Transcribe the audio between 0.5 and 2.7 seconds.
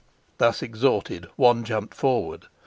exhorted, one jumped forward.